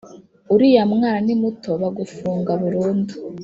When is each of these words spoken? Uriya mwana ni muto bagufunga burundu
Uriya 0.53 0.83
mwana 0.93 1.19
ni 1.25 1.35
muto 1.41 1.69
bagufunga 1.81 2.51
burundu 2.61 3.13